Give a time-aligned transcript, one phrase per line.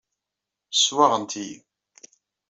[0.73, 1.57] Swaɣent-iyi.